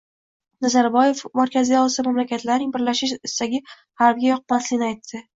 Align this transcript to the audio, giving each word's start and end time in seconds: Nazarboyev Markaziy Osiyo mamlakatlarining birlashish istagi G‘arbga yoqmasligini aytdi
Nazarboyev 0.65 1.19
Markaziy 1.39 1.77
Osiyo 1.81 2.05
mamlakatlarining 2.07 2.71
birlashish 2.77 3.13
istagi 3.29 3.61
G‘arbga 4.01 4.27
yoqmasligini 4.31 4.89
aytdi 4.89 5.23